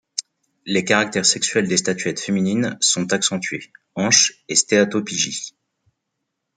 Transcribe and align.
Les 0.65 0.83
caractères 0.83 1.27
sexuels 1.27 1.67
des 1.67 1.77
statuettes 1.77 2.19
féminines 2.19 2.75
sont 2.81 3.13
accentués: 3.13 3.71
hanches 3.93 4.33
et 4.49 4.55
stéatopygie. 4.55 5.53